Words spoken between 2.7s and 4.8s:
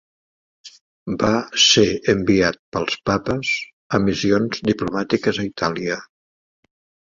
pels papes a missions